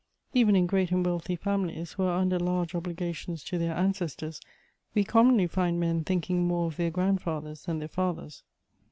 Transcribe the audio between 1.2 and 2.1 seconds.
families who